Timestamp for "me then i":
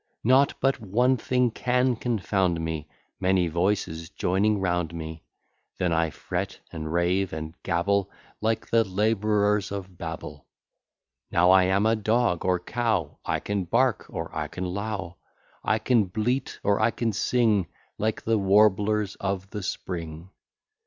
4.95-6.09